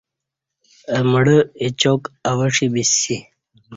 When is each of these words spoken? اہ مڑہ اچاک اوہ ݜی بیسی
اہ 0.93 0.99
مڑہ 1.11 1.37
اچاک 1.65 2.01
اوہ 2.29 2.47
ݜی 2.55 2.67
بیسی 2.73 3.17